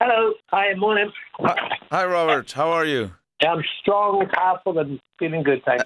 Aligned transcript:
Hello. 0.00 0.32
Hi, 0.50 0.74
morning. 0.74 1.10
Hi, 1.40 1.56
hi, 1.90 2.06
Robert. 2.06 2.52
How 2.52 2.68
are 2.70 2.84
you? 2.84 3.10
I'm 3.44 3.62
strong, 3.80 4.26
powerful, 4.32 4.78
and 4.78 5.00
feeling 5.18 5.42
good, 5.42 5.62
thanks. 5.64 5.84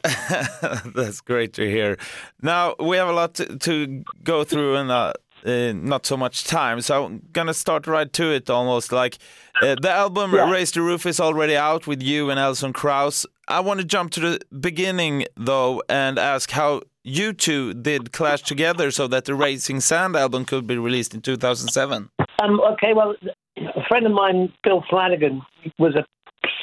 That's 0.94 1.20
great 1.22 1.54
to 1.54 1.68
hear. 1.68 1.96
Now, 2.42 2.74
we 2.78 2.96
have 2.98 3.08
a 3.08 3.12
lot 3.12 3.34
to, 3.34 3.56
to 3.58 4.04
go 4.22 4.44
through 4.44 4.76
and 4.76 4.90
uh, 4.90 5.12
uh, 5.46 5.72
not 5.74 6.04
so 6.06 6.16
much 6.18 6.44
time, 6.44 6.80
so 6.82 7.06
I'm 7.06 7.22
gonna 7.32 7.54
start 7.54 7.86
right 7.86 8.12
to 8.12 8.30
it 8.32 8.50
almost. 8.50 8.92
Like 8.92 9.16
uh, 9.62 9.76
the 9.80 9.90
album 9.90 10.34
Yeah. 10.34 10.50
Raise 10.50 10.72
the 10.72 10.82
Roof 10.82 11.06
is 11.06 11.18
already 11.18 11.56
out 11.56 11.86
with 11.86 12.02
you 12.02 12.28
and 12.30 12.38
Alison 12.38 12.72
Krauss. 12.72 13.26
I 13.48 13.60
want 13.60 13.80
to 13.80 13.86
jump 13.86 14.12
to 14.12 14.20
the 14.20 14.40
beginning 14.60 15.24
though 15.36 15.82
and 15.88 16.18
ask 16.18 16.50
how 16.50 16.82
you 17.02 17.32
two 17.32 17.74
did 17.74 18.12
clash 18.12 18.42
together 18.42 18.90
so 18.90 19.08
that 19.08 19.24
the 19.24 19.34
Raising 19.34 19.80
Sand 19.80 20.16
album 20.16 20.44
could 20.44 20.66
be 20.66 20.76
released 20.78 21.14
in 21.14 21.20
2007. 21.22 22.10
Um, 22.42 22.60
okay, 22.60 22.92
well, 22.94 23.14
a 23.56 23.84
friend 23.88 24.06
of 24.06 24.12
mine, 24.12 24.52
Bill 24.64 24.84
Flanagan, 24.88 25.42
was 25.78 25.94
a 25.94 26.04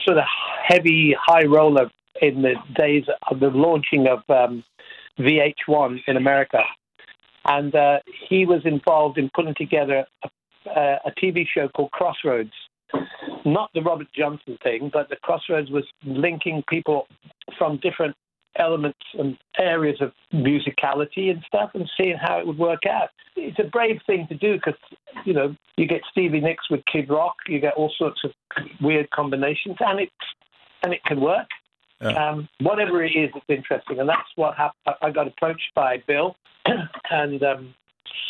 sort 0.06 0.18
of 0.18 0.24
heavy 0.68 1.16
high 1.20 1.46
roller 1.46 1.90
in 2.22 2.42
the 2.42 2.56
days 2.76 3.04
of 3.30 3.40
the 3.40 3.50
launching 3.50 4.08
of 4.08 4.20
um, 4.30 4.64
VH1 5.20 6.00
in 6.08 6.18
America. 6.18 6.60
And 7.46 7.74
uh, 7.74 8.00
he 8.30 8.46
was 8.46 8.62
involved 8.66 9.18
in 9.18 9.30
putting 9.34 9.56
together 9.56 10.06
a, 10.76 10.98
a 11.06 11.12
TV 11.22 11.46
show 11.48 11.68
called 11.70 11.92
Crossroads. 11.92 12.52
Not 13.46 13.70
the 13.74 13.82
Robert 13.82 14.08
Johnson 14.16 14.58
thing, 14.64 14.90
but 14.92 15.10
the 15.10 15.16
Crossroads 15.18 15.70
was 15.70 15.86
linking 16.04 16.64
people 16.68 17.08
from 17.58 17.80
different 17.82 18.16
elements 18.58 19.00
and 19.18 19.38
areas 19.58 20.02
of 20.02 20.12
musicality 20.34 21.30
and 21.30 21.44
stuff 21.48 21.72
and 21.74 21.90
seeing 21.98 22.18
how 22.18 22.40
it 22.40 22.48
would 22.48 22.58
work 22.58 22.86
out. 22.86 23.10
It's 23.36 23.60
a 23.60 23.64
brave 23.64 24.02
thing 24.06 24.28
to 24.28 24.36
do 24.36 24.56
because, 24.56 24.76
you 25.26 25.34
know, 25.34 25.56
you 25.78 25.86
get 25.86 26.02
Stevie 26.12 26.42
Nicks 26.42 26.70
with 26.70 26.82
Kid 26.92 27.10
Rock, 27.10 27.36
you 27.48 27.60
get 27.60 27.74
all 27.76 27.92
sorts 27.98 28.22
of 28.24 28.32
weird 28.82 29.10
combinations, 29.12 29.78
and 29.80 30.00
it, 30.00 30.10
and 30.84 30.94
it 30.94 31.04
can 31.06 31.22
work. 31.22 31.48
Yeah. 32.02 32.30
Um, 32.30 32.48
whatever 32.62 33.04
it 33.04 33.12
is, 33.12 33.30
it's 33.36 33.46
interesting, 33.50 34.00
and 34.00 34.08
that's 34.08 34.30
what 34.36 34.56
happened. 34.56 34.96
I 35.02 35.12
got 35.12 35.28
approached 35.28 35.72
by 35.76 36.02
Bill, 36.08 36.36
and 37.12 37.44
um, 37.44 37.74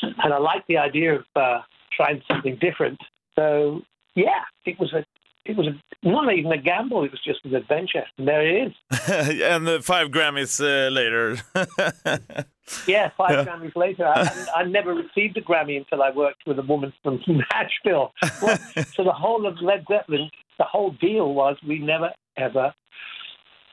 and 0.01 0.33
I 0.33 0.37
like 0.39 0.65
the 0.67 0.77
idea 0.77 1.15
of 1.15 1.25
uh, 1.35 1.61
trying 1.95 2.21
something 2.27 2.57
different. 2.59 2.99
So 3.35 3.81
yeah, 4.15 4.41
it 4.65 4.79
was 4.79 4.91
a 4.93 5.05
it 5.50 5.58
was 5.58 5.67
a, 5.67 6.08
not 6.08 6.31
even 6.33 6.52
a 6.52 6.58
gamble. 6.58 7.03
It 7.03 7.11
was 7.11 7.22
just 7.23 7.44
an 7.44 7.55
adventure, 7.55 8.05
and 8.17 8.28
there 8.28 8.45
it 8.45 8.67
is. 8.67 8.73
and 9.42 9.67
the 9.67 9.81
five 9.81 10.09
Grammys 10.09 10.59
uh, 10.61 10.89
later. 10.89 11.38
Yeah, 12.88 13.09
five 13.17 13.31
Yeah. 13.31 13.45
Grammys 13.45 13.75
later, 13.75 14.05
I, 14.05 14.30
I 14.58 14.64
never 14.64 14.94
received 14.94 15.36
a 15.38 15.42
Grammy 15.42 15.75
until 15.75 16.03
I 16.03 16.11
worked 16.11 16.44
with 16.45 16.59
a 16.59 16.61
woman 16.61 16.94
from 17.02 17.20
Nashville. 17.27 18.14
Well, 18.44 18.58
so 18.94 19.03
the 19.03 19.11
whole 19.11 19.47
of 19.47 19.59
Led 19.59 19.86
Zeppelin, 19.89 20.30
the 20.59 20.66
whole 20.66 20.92
deal 20.92 21.33
was 21.33 21.58
we 21.67 21.80
never 21.80 22.11
ever 22.38 22.73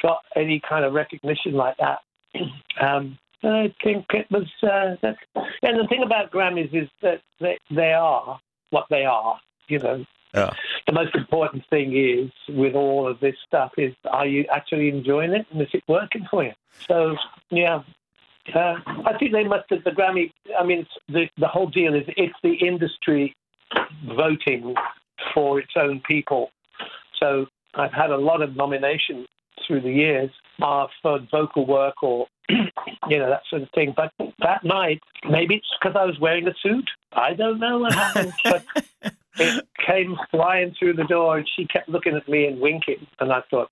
got 0.02 0.20
any 0.34 0.62
kind 0.66 0.84
of 0.84 0.94
recognition 0.94 1.52
like 1.52 1.76
that. 1.78 1.98
Um, 2.78 3.18
I 3.42 3.72
think 3.82 4.04
it 4.10 4.26
was. 4.30 4.46
Uh, 4.62 4.96
that, 5.02 5.16
and 5.62 5.78
the 5.78 5.86
thing 5.88 6.02
about 6.04 6.30
Grammys 6.30 6.74
is 6.74 6.88
that 7.00 7.22
they, 7.40 7.56
they 7.70 7.92
are 7.92 8.38
what 8.68 8.84
they 8.90 9.06
are. 9.06 9.38
You 9.68 9.78
know, 9.78 10.04
yeah. 10.34 10.50
The 10.86 10.92
most 10.92 11.14
important 11.14 11.64
thing 11.68 11.96
is 11.96 12.30
with 12.48 12.74
all 12.74 13.08
of 13.08 13.18
this 13.20 13.34
stuff 13.46 13.72
is 13.76 13.94
are 14.10 14.26
you 14.26 14.44
actually 14.52 14.88
enjoying 14.88 15.32
it 15.32 15.46
and 15.50 15.60
is 15.60 15.68
it 15.72 15.82
working 15.88 16.26
for 16.30 16.44
you? 16.44 16.52
So 16.86 17.16
yeah, 17.50 17.82
uh, 18.54 18.76
I 19.04 19.16
think 19.18 19.32
they 19.32 19.44
must 19.44 19.64
have 19.70 19.84
the 19.84 19.90
Grammy. 19.90 20.32
I 20.58 20.64
mean, 20.64 20.86
the 21.08 21.28
the 21.38 21.48
whole 21.48 21.68
deal 21.68 21.94
is 21.94 22.04
it's 22.16 22.34
the 22.42 22.54
industry 22.54 23.34
voting 24.06 24.74
for 25.34 25.58
its 25.58 25.72
own 25.76 26.00
people. 26.06 26.50
So 27.20 27.46
I've 27.74 27.92
had 27.92 28.10
a 28.10 28.16
lot 28.16 28.42
of 28.42 28.56
nominations 28.56 29.26
through 29.66 29.80
the 29.80 29.90
years 29.90 30.30
uh, 30.62 30.86
for 31.02 31.20
vocal 31.30 31.66
work 31.66 32.02
or 32.02 32.26
you 32.48 33.18
know 33.18 33.28
that 33.28 33.42
sort 33.50 33.62
of 33.62 33.70
thing. 33.74 33.94
But 33.96 34.12
that 34.40 34.64
night, 34.64 35.00
maybe 35.28 35.56
it's 35.56 35.66
because 35.80 35.96
I 35.98 36.04
was 36.04 36.18
wearing 36.20 36.46
a 36.46 36.54
suit. 36.62 36.88
I 37.12 37.34
don't 37.34 37.58
know 37.58 37.78
what 37.78 37.94
happened, 37.94 38.32
but 38.44 38.64
it 39.38 39.66
came 39.86 40.16
flying 40.30 40.74
through 40.78 40.94
the 40.94 41.04
door, 41.04 41.36
and 41.38 41.46
she 41.54 41.66
kept 41.66 41.88
looking 41.88 42.14
at 42.16 42.28
me 42.28 42.46
and 42.46 42.60
winking, 42.60 43.06
and 43.20 43.32
I 43.32 43.42
thought. 43.50 43.70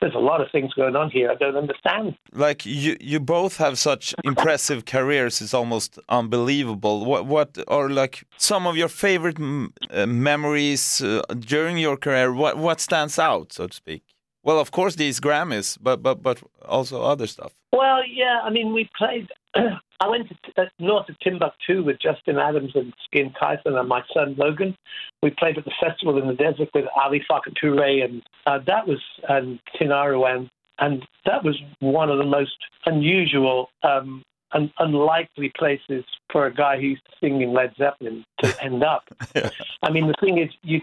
There's 0.00 0.16
a 0.16 0.18
lot 0.32 0.40
of 0.40 0.48
things 0.50 0.74
going 0.74 0.96
on 0.96 1.10
here 1.12 1.30
I 1.30 1.36
don't 1.36 1.56
understand. 1.56 2.16
like 2.46 2.66
you 2.66 2.96
you 3.12 3.20
both 3.20 3.58
have 3.58 3.78
such 3.78 4.04
impressive 4.24 4.84
careers 4.84 5.40
it's 5.40 5.54
almost 5.54 5.90
unbelievable 6.08 7.04
what 7.10 7.24
what 7.34 7.50
are 7.68 7.88
like 7.88 8.24
some 8.36 8.66
of 8.70 8.74
your 8.76 8.88
favorite 8.88 9.38
m- 9.38 9.72
uh, 9.92 10.04
memories 10.06 11.00
uh, 11.02 11.22
during 11.52 11.78
your 11.78 11.96
career 11.96 12.32
what 12.32 12.54
what 12.66 12.80
stands 12.80 13.16
out 13.16 13.52
so 13.52 13.66
to 13.68 13.74
speak 13.82 14.02
well 14.42 14.58
of 14.58 14.70
course 14.72 14.96
these 14.96 15.20
grammys 15.20 15.78
but 15.80 16.02
but 16.02 16.16
but 16.20 16.42
also 16.76 16.96
other 17.12 17.28
stuff 17.28 17.52
Well, 17.72 18.00
yeah, 18.22 18.38
I 18.46 18.50
mean, 18.56 18.68
we 18.74 18.82
played. 18.98 19.28
I 20.02 20.08
went 20.08 20.28
to 20.28 20.62
uh, 20.62 20.64
north 20.80 21.08
of 21.08 21.16
Timbuktu 21.20 21.84
with 21.84 21.96
Justin 22.02 22.36
Adams 22.36 22.72
and 22.74 22.92
Skin 23.04 23.32
Tyson 23.38 23.76
and 23.76 23.88
my 23.88 24.02
son 24.12 24.34
Logan. 24.36 24.76
We 25.22 25.30
played 25.30 25.58
at 25.58 25.64
the 25.64 25.72
festival 25.80 26.20
in 26.20 26.26
the 26.26 26.34
desert 26.34 26.70
with 26.74 26.86
Ali 27.00 27.22
Farka 27.30 27.54
Toure, 27.62 28.04
and 28.04 28.20
uh, 28.44 28.58
that 28.66 28.88
was 28.88 28.98
and 29.28 29.60
Tinariwen, 29.80 30.48
and 30.80 31.06
that 31.24 31.44
was 31.44 31.56
one 31.78 32.10
of 32.10 32.18
the 32.18 32.24
most 32.24 32.56
unusual 32.84 33.68
um, 33.84 34.24
and 34.52 34.72
unlikely 34.80 35.52
places 35.56 36.04
for 36.32 36.46
a 36.46 36.52
guy 36.52 36.80
who 36.80 36.88
used 36.88 37.04
to 37.04 37.12
sing 37.20 37.40
in 37.40 37.52
Led 37.52 37.72
Zeppelin 37.78 38.24
to 38.42 38.52
end 38.64 38.82
up. 38.82 39.04
Yeah. 39.36 39.50
I 39.84 39.92
mean, 39.92 40.08
the 40.08 40.14
thing 40.20 40.38
is, 40.38 40.50
you 40.62 40.80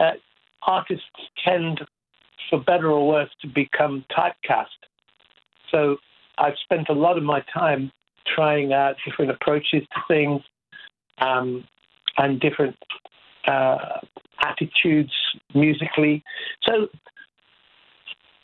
uh, 0.00 0.12
artists 0.66 1.04
tend, 1.46 1.80
for 2.50 2.58
better 2.58 2.90
or 2.90 3.06
worse, 3.06 3.30
to 3.42 3.46
become 3.46 4.04
typecast. 4.10 4.66
So 5.70 5.98
I've 6.38 6.56
spent 6.64 6.88
a 6.88 6.92
lot 6.92 7.16
of 7.16 7.22
my 7.22 7.44
time 7.54 7.92
trying 8.36 8.72
out 8.72 8.96
different 9.04 9.30
approaches 9.30 9.82
to 9.94 10.00
things 10.08 10.42
um, 11.18 11.64
and 12.18 12.40
different 12.40 12.76
uh, 13.48 14.00
attitudes 14.40 15.12
musically. 15.54 16.22
So 16.64 16.88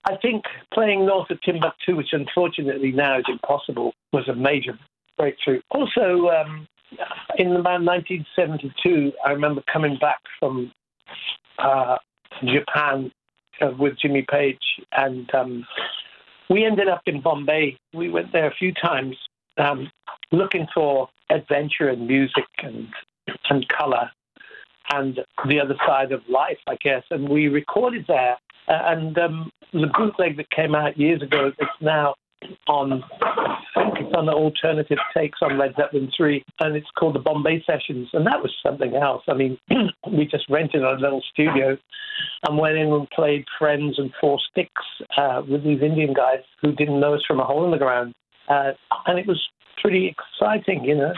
I 0.04 0.16
think 0.16 0.44
playing 0.72 1.06
north 1.06 1.30
of 1.30 1.40
Timbuktu, 1.42 1.96
which 1.96 2.12
unfortunately 2.12 2.92
now 2.92 3.18
is 3.18 3.24
impossible, 3.28 3.92
was 4.12 4.28
a 4.28 4.34
major 4.34 4.78
breakthrough. 5.16 5.60
Also, 5.70 6.28
um, 6.28 6.66
in 7.38 7.48
about 7.52 7.82
1972, 7.82 9.12
I 9.24 9.30
remember 9.30 9.62
coming 9.72 9.96
back 10.00 10.18
from 10.40 10.72
uh, 11.58 11.96
Japan 12.44 13.12
uh, 13.60 13.70
with 13.78 13.94
Jimmy 14.00 14.24
Page, 14.28 14.58
and 14.92 15.32
um, 15.34 15.66
we 16.50 16.64
ended 16.64 16.88
up 16.88 17.02
in 17.06 17.20
Bombay. 17.20 17.76
We 17.94 18.08
went 18.08 18.32
there 18.32 18.48
a 18.48 18.54
few 18.54 18.72
times, 18.74 19.16
um, 19.58 19.90
looking 20.30 20.66
for 20.74 21.08
adventure 21.30 21.88
and 21.88 22.06
music 22.06 22.46
and 22.62 22.88
and 23.50 23.66
color 23.68 24.10
and 24.92 25.20
the 25.48 25.60
other 25.60 25.76
side 25.86 26.12
of 26.12 26.20
life, 26.28 26.58
I 26.68 26.76
guess. 26.76 27.02
And 27.10 27.28
we 27.28 27.48
recorded 27.48 28.04
there. 28.08 28.36
And 28.68 29.16
um, 29.18 29.50
the 29.72 29.88
bootleg 29.96 30.36
that 30.36 30.50
came 30.50 30.74
out 30.74 30.98
years 30.98 31.22
ago, 31.22 31.52
it's 31.58 31.70
now 31.80 32.14
on, 32.68 33.02
I 33.22 33.58
think 33.74 33.94
it's 34.00 34.14
on 34.14 34.26
the 34.26 34.32
alternative 34.32 34.98
takes 35.16 35.38
on 35.42 35.58
Led 35.58 35.74
Zeppelin 35.76 36.10
3, 36.16 36.42
and 36.60 36.76
it's 36.76 36.90
called 36.98 37.14
the 37.14 37.20
Bombay 37.20 37.62
Sessions. 37.66 38.08
And 38.12 38.26
that 38.26 38.42
was 38.42 38.52
something 38.64 38.94
else. 38.94 39.22
I 39.28 39.34
mean, 39.34 39.58
we 40.12 40.26
just 40.26 40.48
rented 40.48 40.82
a 40.82 40.94
little 40.94 41.22
studio 41.32 41.76
and 42.46 42.58
went 42.58 42.76
in 42.76 42.88
and 42.88 43.08
played 43.10 43.44
Friends 43.58 43.98
and 43.98 44.12
Four 44.20 44.38
Sticks 44.50 44.82
uh, 45.16 45.42
with 45.48 45.64
these 45.64 45.82
Indian 45.82 46.12
guys 46.12 46.42
who 46.60 46.72
didn't 46.72 47.00
know 47.00 47.14
us 47.14 47.22
from 47.26 47.40
a 47.40 47.44
hole 47.44 47.64
in 47.64 47.70
the 47.70 47.78
ground. 47.78 48.14
Uh, 48.52 48.72
and 49.06 49.18
it 49.18 49.26
was 49.26 49.40
pretty 49.80 50.14
exciting, 50.14 50.84
you 50.84 50.94
know. 50.94 51.14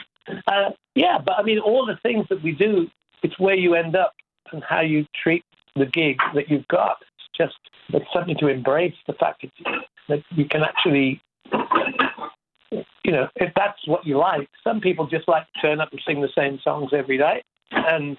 Uh, 0.47 0.71
yeah, 0.95 1.19
but 1.25 1.35
I 1.39 1.43
mean, 1.43 1.59
all 1.59 1.85
the 1.85 1.99
things 2.03 2.27
that 2.31 2.43
we 2.43 2.53
do, 2.53 2.89
it's 3.23 3.39
where 3.39 3.55
you 3.55 3.75
end 3.75 3.97
up 3.97 4.13
and 4.53 4.63
how 4.63 4.81
you 4.81 5.07
treat 5.23 5.45
the 5.75 5.87
gig 5.87 6.19
that 6.35 6.49
you've 6.49 6.69
got. 6.69 6.97
It's 7.19 7.37
just 7.37 7.59
it's 7.89 8.07
something 8.13 8.37
to 8.39 8.49
embrace 8.49 8.95
the 9.07 9.15
fact 9.15 9.43
that 9.43 9.51
you, 9.59 9.65
that 10.09 10.23
you 10.31 10.45
can 10.47 10.63
actually, 10.63 11.21
you 12.73 13.13
know, 13.13 13.29
if 13.37 13.53
that's 13.55 13.87
what 13.87 14.07
you 14.07 14.17
like. 14.19 14.49
Some 14.63 14.81
people 14.81 15.07
just 15.07 15.29
like 15.29 15.45
to 15.53 15.61
turn 15.61 15.81
up 15.81 15.91
and 15.93 16.01
sing 16.07 16.21
the 16.21 16.29
same 16.37 16.59
songs 16.63 16.93
every 16.93 17.19
day, 17.19 17.43
and 17.73 18.17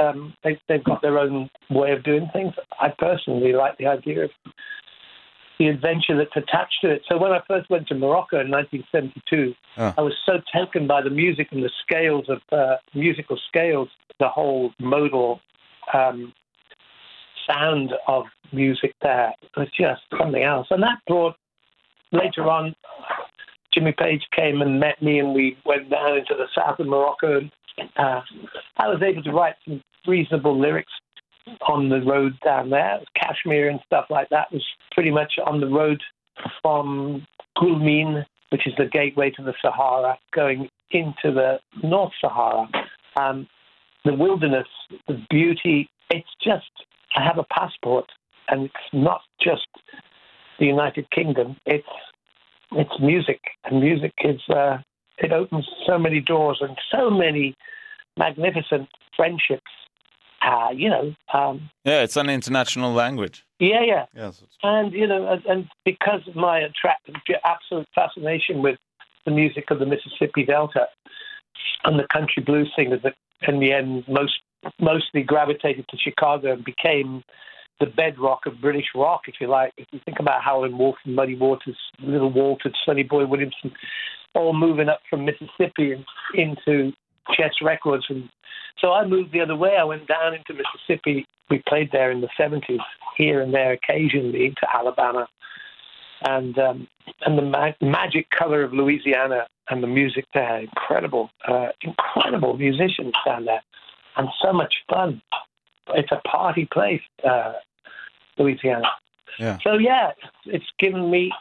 um, 0.00 0.34
they, 0.42 0.58
they've 0.68 0.82
got 0.82 1.02
their 1.02 1.18
own 1.18 1.50
way 1.70 1.92
of 1.92 2.02
doing 2.02 2.28
things. 2.32 2.54
I 2.80 2.88
personally 2.98 3.52
like 3.52 3.78
the 3.78 3.86
idea 3.86 4.24
of 4.24 4.30
the 5.58 5.68
adventure 5.68 6.16
that's 6.16 6.36
attached 6.36 6.80
to 6.82 6.90
it. 6.90 7.02
So 7.08 7.16
when 7.16 7.32
I 7.32 7.40
first 7.46 7.70
went 7.70 7.86
to 7.88 7.94
Morocco 7.94 8.40
in 8.40 8.50
1972, 8.50 9.54
Ah. 9.76 9.94
I 9.98 10.02
was 10.02 10.14
so 10.24 10.40
taken 10.54 10.86
by 10.86 11.02
the 11.02 11.10
music 11.10 11.48
and 11.50 11.62
the 11.62 11.70
scales 11.82 12.26
of 12.28 12.40
uh, 12.52 12.76
musical 12.94 13.38
scales, 13.48 13.88
the 14.20 14.28
whole 14.28 14.72
modal 14.78 15.40
um, 15.92 16.32
sound 17.46 17.92
of 18.06 18.24
music 18.52 18.94
there 19.02 19.32
was 19.56 19.68
just 19.78 20.02
something 20.18 20.42
else. 20.42 20.66
And 20.70 20.82
that 20.82 20.98
brought 21.06 21.36
later 22.12 22.48
on. 22.50 22.74
Jimmy 23.72 23.92
Page 23.98 24.22
came 24.30 24.62
and 24.62 24.78
met 24.78 25.02
me, 25.02 25.18
and 25.18 25.34
we 25.34 25.56
went 25.66 25.90
down 25.90 26.16
into 26.16 26.34
the 26.34 26.46
south 26.54 26.78
of 26.78 26.86
Morocco 26.86 27.38
and 27.38 27.50
Uh, 27.96 28.20
I 28.76 28.86
was 28.88 29.02
able 29.02 29.22
to 29.24 29.32
write 29.32 29.56
some 29.64 29.82
reasonable 30.06 30.56
lyrics 30.58 30.92
on 31.68 31.88
the 31.88 32.00
road 32.00 32.38
down 32.44 32.70
there. 32.70 33.00
Kashmir 33.16 33.68
and 33.68 33.80
stuff 33.86 34.06
like 34.10 34.28
that 34.30 34.52
was 34.52 34.64
pretty 34.92 35.10
much 35.10 35.34
on 35.44 35.60
the 35.60 35.66
road 35.66 36.02
from 36.62 37.26
Gulmin, 37.58 38.24
which 38.50 38.66
is 38.66 38.72
the 38.78 38.86
gateway 38.86 39.30
to 39.30 39.42
the 39.42 39.54
Sahara, 39.60 40.18
going 40.34 40.68
into 40.90 41.32
the 41.32 41.58
North 41.82 42.12
Sahara. 42.20 42.68
Um, 43.16 43.46
the 44.04 44.14
wilderness, 44.14 44.66
the 45.08 45.24
beauty, 45.30 45.88
it's 46.10 46.28
just, 46.42 46.70
I 47.16 47.22
have 47.22 47.38
a 47.38 47.44
passport, 47.44 48.06
and 48.48 48.64
it's 48.64 48.74
not 48.92 49.22
just 49.40 49.66
the 50.58 50.66
United 50.66 51.10
Kingdom, 51.10 51.56
it's 51.66 51.86
it's 52.76 52.98
music, 53.00 53.40
and 53.64 53.80
music 53.80 54.12
is 54.24 54.40
uh, 54.48 54.78
it 55.18 55.32
opens 55.32 55.68
so 55.86 55.98
many 55.98 56.20
doors 56.20 56.58
and 56.60 56.76
so 56.92 57.08
many 57.08 57.54
magnificent 58.16 58.88
friendships. 59.16 59.70
Uh, 60.44 60.68
you 60.74 60.90
know. 60.90 61.14
Um, 61.32 61.70
yeah, 61.84 62.02
it's 62.02 62.16
an 62.16 62.28
international 62.28 62.92
language. 62.92 63.44
Yeah, 63.58 63.82
yeah. 63.82 64.06
Yes. 64.14 64.42
And 64.62 64.92
you 64.92 65.06
know, 65.06 65.26
and, 65.26 65.44
and 65.46 65.68
because 65.84 66.20
of 66.28 66.36
my 66.36 66.58
attract, 66.58 67.08
absolute 67.44 67.88
fascination 67.94 68.62
with 68.62 68.78
the 69.24 69.30
music 69.30 69.70
of 69.70 69.78
the 69.78 69.86
Mississippi 69.86 70.44
Delta 70.44 70.86
and 71.84 71.98
the 71.98 72.06
country 72.12 72.42
blues 72.42 72.70
singers 72.76 73.00
that, 73.04 73.14
in 73.48 73.60
the 73.60 73.72
end, 73.72 74.04
most 74.08 74.34
mostly 74.80 75.22
gravitated 75.22 75.86
to 75.88 75.96
Chicago 75.96 76.52
and 76.52 76.64
became 76.64 77.22
the 77.80 77.86
bedrock 77.86 78.46
of 78.46 78.60
British 78.60 78.86
rock, 78.94 79.22
if 79.26 79.34
you 79.40 79.48
like. 79.48 79.72
If 79.76 79.86
you 79.92 80.00
think 80.04 80.18
about 80.20 80.42
Howlin' 80.42 80.78
Wolf 80.78 80.96
and 81.04 81.14
Muddy 81.14 81.36
Waters, 81.36 81.76
Little 82.00 82.32
Walter, 82.32 82.70
Sonny 82.84 83.02
Boy 83.02 83.26
Williamson, 83.26 83.72
all 84.34 84.54
moving 84.54 84.88
up 84.88 85.00
from 85.08 85.24
Mississippi 85.24 85.92
and 85.92 86.04
into 86.34 86.92
Chess 87.32 87.54
Records. 87.62 88.06
And 88.08 88.28
so 88.78 88.92
I 88.92 89.06
moved 89.06 89.32
the 89.32 89.40
other 89.40 89.56
way. 89.56 89.76
I 89.78 89.84
went 89.84 90.06
down 90.06 90.34
into 90.34 90.54
Mississippi. 90.54 91.26
We 91.50 91.62
played 91.68 91.90
there 91.92 92.10
in 92.10 92.20
the 92.20 92.28
70s, 92.38 92.78
here 93.16 93.40
and 93.40 93.52
there 93.52 93.72
occasionally 93.72 94.54
to 94.60 94.76
Alabama. 94.76 95.28
And 96.22 96.58
um, 96.58 96.88
and 97.20 97.36
the 97.36 97.42
mag- 97.42 97.76
magic 97.82 98.30
color 98.30 98.62
of 98.62 98.72
Louisiana 98.72 99.46
and 99.68 99.82
the 99.82 99.86
music 99.86 100.24
there, 100.32 100.60
incredible, 100.60 101.30
uh, 101.46 101.68
incredible 101.82 102.56
musicians 102.56 103.12
down 103.26 103.44
there, 103.44 103.62
and 104.16 104.28
so 104.42 104.52
much 104.52 104.74
fun 104.88 105.20
it's 105.88 106.12
a 106.12 106.20
party 106.28 106.68
place, 106.72 107.02
uh, 107.28 107.54
Louisiana. 108.38 108.88
Yeah. 109.38 109.58
So 109.62 109.74
yeah, 109.74 110.12
it's 110.46 110.66
given 110.78 111.10
me 111.10 111.32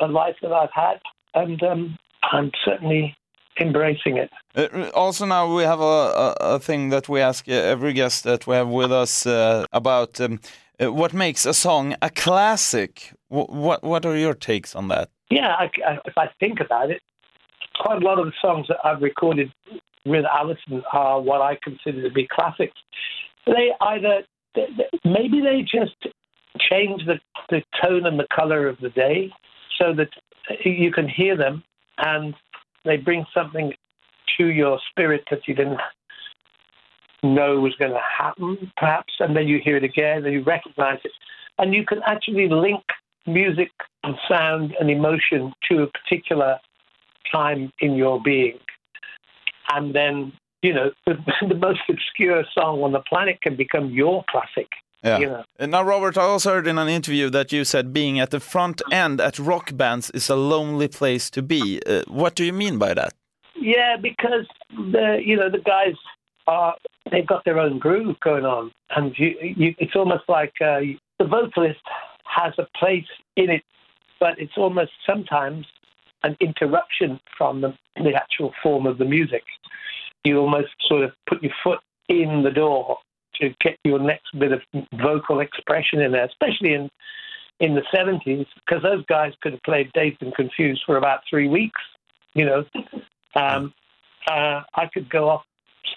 a 0.00 0.06
life 0.06 0.36
that 0.42 0.52
I've 0.52 0.72
had, 0.72 1.00
and 1.34 1.62
um, 1.62 1.98
I'm 2.22 2.50
certainly 2.64 3.16
embracing 3.60 4.16
it. 4.16 4.30
Uh, 4.54 4.90
also, 4.94 5.26
now 5.26 5.54
we 5.54 5.62
have 5.62 5.80
a, 5.80 5.82
a, 5.82 6.36
a, 6.40 6.58
thing 6.58 6.90
that 6.90 7.08
we 7.08 7.20
ask 7.20 7.48
every 7.48 7.92
guest 7.92 8.24
that 8.24 8.46
we 8.46 8.54
have 8.54 8.68
with 8.68 8.92
us 8.92 9.26
uh, 9.26 9.64
about 9.72 10.20
um, 10.20 10.40
uh, 10.80 10.92
what 10.92 11.12
makes 11.12 11.46
a 11.46 11.54
song 11.54 11.94
a 12.02 12.10
classic. 12.10 13.12
W 13.30 13.46
what 13.46 13.82
what 13.82 14.06
are 14.06 14.16
your 14.16 14.34
takes 14.34 14.74
on 14.74 14.88
that? 14.88 15.08
Yeah, 15.30 15.52
I, 15.58 15.64
I, 15.86 15.98
if 16.06 16.16
I 16.16 16.26
think 16.40 16.60
about 16.60 16.90
it, 16.90 17.02
quite 17.84 18.02
a 18.02 18.04
lot 18.04 18.18
of 18.18 18.26
the 18.26 18.36
songs 18.40 18.66
that 18.68 18.78
I've 18.84 19.02
recorded 19.02 19.52
with 20.04 20.24
Alison 20.24 20.82
are 20.92 21.20
what 21.20 21.40
I 21.42 21.58
consider 21.62 22.00
to 22.02 22.10
be 22.10 22.26
classics 22.26 22.80
they 23.48 23.72
either 23.80 24.22
maybe 25.04 25.40
they 25.40 25.62
just 25.62 25.96
change 26.58 27.04
the, 27.06 27.20
the 27.50 27.62
tone 27.82 28.06
and 28.06 28.18
the 28.18 28.26
color 28.34 28.66
of 28.66 28.78
the 28.80 28.90
day 28.90 29.30
so 29.78 29.94
that 29.94 30.08
you 30.64 30.90
can 30.90 31.08
hear 31.08 31.36
them 31.36 31.62
and 31.98 32.34
they 32.88 32.96
bring 32.96 33.24
something 33.32 33.72
to 34.36 34.46
your 34.46 34.78
spirit 34.90 35.24
that 35.30 35.46
you 35.46 35.54
didn't 35.54 35.80
know 37.22 37.60
was 37.60 37.74
going 37.76 37.92
to 37.92 38.00
happen, 38.00 38.70
perhaps, 38.76 39.14
and 39.18 39.36
then 39.36 39.48
you 39.48 39.60
hear 39.62 39.76
it 39.76 39.84
again 39.84 40.24
and 40.24 40.32
you 40.32 40.42
recognize 40.42 40.98
it. 41.04 41.12
And 41.58 41.74
you 41.74 41.84
can 41.84 42.00
actually 42.06 42.48
link 42.48 42.82
music 43.26 43.70
and 44.04 44.14
sound 44.28 44.74
and 44.78 44.90
emotion 44.90 45.52
to 45.68 45.82
a 45.82 45.86
particular 45.88 46.58
time 47.32 47.72
in 47.80 47.94
your 47.94 48.22
being. 48.22 48.58
And 49.70 49.94
then 49.94 50.32
you 50.62 50.72
know, 50.72 50.90
the, 51.06 51.16
the, 51.48 51.54
most 51.54 51.80
obscure 51.88 52.44
song 52.52 52.82
on 52.82 52.92
the 52.92 53.00
planet 53.00 53.40
can 53.42 53.56
become 53.56 53.90
your 53.90 54.24
classic. 54.30 54.68
Yeah. 55.02 55.18
You 55.18 55.26
know? 55.26 55.44
Now, 55.66 55.82
Robert, 55.82 56.18
I 56.18 56.22
also 56.22 56.54
heard 56.54 56.66
in 56.66 56.78
an 56.78 56.88
interview 56.88 57.30
that 57.30 57.52
you 57.52 57.64
said 57.64 57.92
being 57.92 58.18
at 58.18 58.30
the 58.30 58.40
front 58.40 58.82
end 58.90 59.20
at 59.20 59.38
rock 59.38 59.76
bands 59.76 60.10
is 60.10 60.28
a 60.28 60.36
lonely 60.36 60.88
place 60.88 61.30
to 61.30 61.42
be. 61.42 61.80
Uh, 61.86 62.02
what 62.08 62.34
do 62.34 62.44
you 62.44 62.52
mean 62.52 62.78
by 62.78 62.94
that? 62.94 63.14
Yeah, 63.60 63.96
because 64.00 64.46
the 64.70 65.20
you 65.24 65.36
know 65.36 65.50
the 65.50 65.58
guys 65.58 65.94
are 66.46 66.74
they've 67.10 67.26
got 67.26 67.44
their 67.44 67.58
own 67.58 67.78
groove 67.78 68.18
going 68.20 68.44
on, 68.44 68.70
and 68.90 69.12
you, 69.18 69.34
you 69.40 69.74
it's 69.78 69.96
almost 69.96 70.24
like 70.28 70.52
uh, 70.60 70.80
the 71.18 71.24
vocalist 71.24 71.80
has 72.24 72.54
a 72.58 72.66
place 72.78 73.08
in 73.36 73.50
it, 73.50 73.62
but 74.20 74.38
it's 74.38 74.56
almost 74.56 74.92
sometimes 75.04 75.66
an 76.22 76.36
interruption 76.40 77.20
from 77.36 77.60
the, 77.60 77.76
the 77.96 78.14
actual 78.14 78.52
form 78.62 78.86
of 78.86 78.98
the 78.98 79.04
music 79.04 79.44
you 80.24 80.38
almost 80.38 80.68
sort 80.86 81.04
of 81.04 81.12
put 81.28 81.42
your 81.42 81.52
foot 81.62 81.80
in 82.08 82.42
the 82.42 82.50
door 82.50 82.98
to 83.40 83.54
get 83.60 83.78
your 83.84 83.98
next 83.98 84.38
bit 84.38 84.52
of 84.52 84.60
vocal 85.00 85.40
expression 85.40 86.00
in 86.00 86.12
there, 86.12 86.26
especially 86.26 86.74
in 86.74 86.90
in 87.60 87.74
the 87.74 87.82
70s, 87.92 88.46
because 88.54 88.84
those 88.84 89.04
guys 89.06 89.32
could 89.42 89.52
have 89.52 89.62
played 89.64 89.92
Dazed 89.92 90.22
and 90.22 90.32
Confused 90.34 90.82
for 90.86 90.96
about 90.96 91.20
three 91.28 91.48
weeks. 91.48 91.80
You 92.34 92.44
know, 92.44 92.64
um, 93.34 93.74
uh, 94.30 94.62
I 94.74 94.88
could 94.92 95.10
go 95.10 95.28
off 95.28 95.42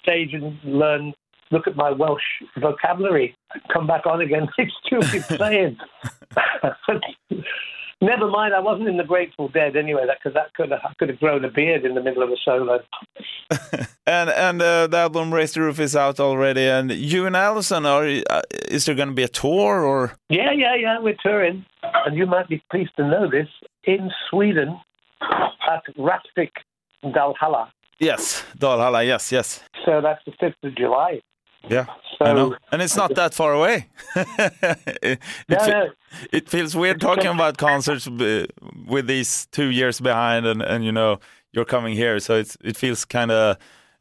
stage 0.02 0.34
and 0.34 0.58
learn, 0.64 1.12
look 1.52 1.68
at 1.68 1.76
my 1.76 1.90
Welsh 1.90 2.22
vocabulary, 2.58 3.36
come 3.72 3.86
back 3.86 4.06
on 4.06 4.20
again. 4.20 4.48
Still 4.86 5.02
be 5.12 5.20
playing. 5.36 5.76
Never 8.02 8.26
mind, 8.26 8.52
I 8.52 8.58
wasn't 8.58 8.88
in 8.88 8.96
the 8.96 9.04
Grateful 9.04 9.46
Dead 9.46 9.76
anyway, 9.76 10.02
because 10.08 10.34
that, 10.34 10.46
that 10.46 10.54
could 10.54 10.72
have 10.72 10.80
I 10.84 10.92
could 10.98 11.08
have 11.08 11.20
grown 11.20 11.44
a 11.44 11.50
beard 11.50 11.84
in 11.84 11.94
the 11.94 12.02
middle 12.02 12.24
of 12.24 12.30
a 12.30 12.36
solo. 12.44 12.80
and 14.06 14.28
and 14.28 14.60
uh, 14.60 14.88
the 14.88 14.96
album 14.96 15.32
Raise 15.32 15.52
the 15.52 15.60
Roof 15.60 15.78
is 15.78 15.94
out 15.94 16.18
already, 16.18 16.62
and 16.62 16.90
you 16.90 17.26
and 17.26 17.36
Alison 17.36 17.86
are 17.86 18.04
uh, 18.28 18.42
is 18.68 18.86
there 18.86 18.96
going 18.96 19.10
to 19.10 19.14
be 19.14 19.22
a 19.22 19.28
tour 19.28 19.84
or? 19.84 20.16
Yeah, 20.28 20.50
yeah, 20.50 20.74
yeah, 20.74 20.98
we're 20.98 21.16
touring, 21.22 21.64
and 22.04 22.16
you 22.16 22.26
might 22.26 22.48
be 22.48 22.60
pleased 22.72 22.90
to 22.96 23.06
know 23.06 23.30
this 23.30 23.48
in 23.84 24.10
Sweden 24.28 24.80
at 25.70 25.84
Rättvik 25.96 26.50
Dalhalla. 27.04 27.70
Yes, 28.00 28.44
Dalhalla. 28.58 29.06
Yes, 29.06 29.30
yes. 29.30 29.62
So 29.84 30.00
that's 30.00 30.24
the 30.26 30.32
fifth 30.40 30.56
of 30.64 30.74
July. 30.74 31.20
Yeah, 31.68 31.86
so, 32.18 32.24
I 32.24 32.32
know, 32.32 32.56
and 32.70 32.82
it's 32.82 32.96
not 32.96 33.14
that 33.14 33.34
far 33.34 33.52
away. 33.52 33.88
it, 34.16 35.18
no, 35.48 35.66
no. 35.66 35.90
it, 36.32 36.48
feels 36.48 36.74
weird 36.74 37.00
talking 37.00 37.28
about 37.28 37.56
concerts 37.56 38.08
with 38.08 39.06
these 39.06 39.46
two 39.46 39.68
years 39.68 40.00
behind, 40.00 40.46
and, 40.46 40.62
and 40.62 40.84
you 40.84 40.92
know 40.92 41.20
you're 41.52 41.64
coming 41.64 41.94
here, 41.94 42.18
so 42.20 42.36
it's 42.36 42.56
it 42.62 42.76
feels 42.76 43.04
kind 43.04 43.30
of 43.30 43.56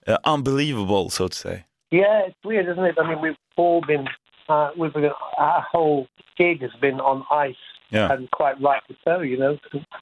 uh, 0.07 0.17
unbelievable, 0.25 1.09
so 1.09 1.27
to 1.27 1.37
say. 1.37 1.65
Yeah, 1.91 2.25
it's 2.27 2.37
weird, 2.43 2.67
isn't 2.67 2.83
it? 2.83 2.95
I 2.97 3.07
mean, 3.07 3.21
we've 3.21 3.35
all 3.57 3.81
been, 3.81 4.07
uh, 4.47 4.71
we've 4.77 4.93
been, 4.93 5.11
our 5.37 5.61
whole 5.61 6.07
gig 6.37 6.61
has 6.61 6.71
been 6.79 7.01
on 7.01 7.25
ice, 7.29 7.55
yeah. 7.89 8.11
and 8.11 8.31
quite 8.31 8.59
rightly 8.61 8.97
so, 9.03 9.19
you 9.19 9.37
know. 9.37 9.57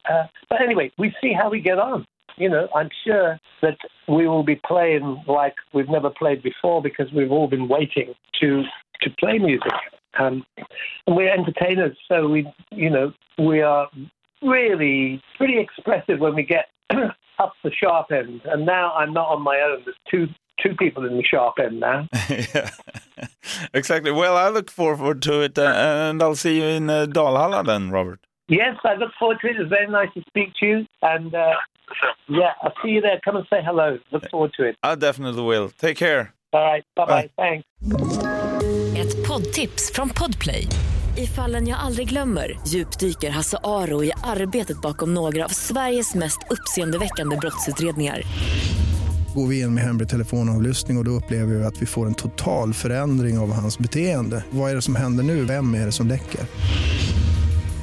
Uh, 0.10 0.24
but 0.50 0.62
anyway, 0.62 0.92
we 0.98 1.14
see 1.22 1.34
how 1.34 1.50
we 1.50 1.60
get 1.60 1.80
on 1.80 2.06
you 2.40 2.50
know, 2.50 2.68
I'm 2.74 2.90
sure 3.06 3.40
that 3.62 3.78
we 4.08 4.28
will 4.28 4.44
be 4.44 4.60
playing 4.66 5.24
like 5.28 5.56
we've 5.74 5.90
never 5.90 6.10
played 6.10 6.42
before 6.42 6.82
because 6.82 7.12
we've 7.14 7.32
all 7.32 7.48
been 7.48 7.68
waiting 7.68 8.14
to 8.42 8.64
to 9.02 9.10
play 9.20 9.38
music. 9.38 9.72
Um, 10.20 10.44
and 11.06 11.16
we're 11.16 11.32
entertainers, 11.32 11.96
so 12.08 12.28
we, 12.28 12.52
you 12.72 12.90
know, 12.90 13.14
we 13.38 13.62
are 13.62 13.88
really 14.42 15.22
pretty 15.38 15.60
expressive 15.60 16.20
when 16.20 16.36
we 16.36 16.44
get 16.44 16.66
up 17.40 17.54
the 17.64 17.72
sharp 17.72 18.12
end. 18.12 18.42
And 18.46 18.66
now 18.66 18.94
I'm 18.94 19.14
not 19.14 19.30
on 19.30 19.42
my 19.44 19.60
own. 19.62 19.84
There's 19.86 19.98
two 20.10 20.28
two 20.62 20.76
people 20.76 21.06
in 21.06 21.16
the 21.16 21.24
sharp 21.24 21.56
end 21.60 21.80
now. 21.80 22.08
yeah, 22.30 22.70
exactly. 23.74 24.12
Well, 24.12 24.36
I 24.36 24.50
look 24.50 24.70
forward 24.70 25.22
to 25.24 25.42
it, 25.42 25.58
uh, 25.58 25.74
and 25.74 26.22
I'll 26.22 26.36
see 26.36 26.58
you 26.58 26.66
in 26.66 26.90
uh, 26.90 27.06
Dalhalla 27.06 27.66
then, 27.66 27.92
Robert. 27.92 28.20
Yes, 28.50 28.76
I 28.84 28.96
look 28.96 29.12
forward 29.20 29.38
to 29.42 29.48
it. 29.48 29.58
It's 29.60 29.70
very 29.70 29.88
nice 29.88 30.12
to 30.16 30.22
speak 30.28 30.50
to 30.60 30.66
you, 30.66 30.86
and 31.02 31.34
uh, 31.36 31.54
yeah, 32.28 32.54
I'll 32.64 32.74
see 32.82 32.90
you 32.90 33.02
there. 33.02 33.20
Come 33.24 33.38
and 33.38 33.46
say 33.48 33.62
hello. 33.64 33.98
Look 34.12 34.30
forward 34.32 34.54
to 34.58 34.64
it. 34.70 34.76
I 34.84 34.96
definitely 34.96 35.44
will. 35.44 35.70
Take 35.70 35.96
care. 35.96 36.34
All 36.52 36.62
right. 36.62 36.84
Bye 36.96 37.06
bye. 37.06 37.30
Thanks. 37.36 37.68
Ett 38.98 39.28
poddtips 39.28 39.92
från 39.96 40.10
Podplay. 40.10 40.68
I 41.18 41.28
fallen 41.28 41.68
jag 41.68 41.80
aldrig 41.80 42.10
glömmer 42.10 42.60
djupdyker 42.68 43.30
Hasse 43.30 43.58
Aro 43.64 44.04
i 44.04 44.12
arbetet 44.24 44.82
bakom 44.82 45.14
några 45.14 45.46
av 45.46 45.50
Sveriges 45.50 46.16
mest 46.16 46.40
uppseendeväckande 46.50 47.38
brottsutredningar. 47.38 48.22
Går 49.36 49.48
vi 49.48 49.62
in 49.62 49.74
med 49.74 49.84
hemlig 49.84 50.10
telefonavlyssning 50.10 50.98
och, 50.98 51.02
och 51.02 51.06
då 51.06 51.12
upplever 51.12 51.56
vi 51.56 51.64
att 51.64 51.82
vi 51.82 51.86
får 51.86 52.06
en 52.06 52.16
total 52.16 52.74
förändring 52.74 53.38
av 53.40 53.54
hans 53.54 53.80
beteende. 53.80 54.44
Vad 54.50 54.72
är 54.72 54.76
det 54.76 54.82
som 54.82 54.96
händer 54.96 55.24
nu? 55.24 55.46
Vem 55.46 55.74
är 55.74 55.86
det 55.86 55.92
som 55.92 56.08
läcker? 56.08 56.42